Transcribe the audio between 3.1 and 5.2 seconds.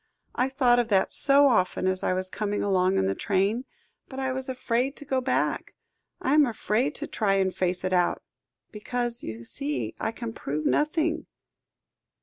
train, but I was afraid to